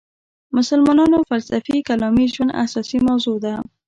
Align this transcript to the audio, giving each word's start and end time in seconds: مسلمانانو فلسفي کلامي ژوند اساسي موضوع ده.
مسلمانانو 0.57 1.17
فلسفي 1.29 1.75
کلامي 1.87 2.25
ژوند 2.33 2.51
اساسي 2.65 2.99
موضوع 3.07 3.37
ده. 3.45 3.53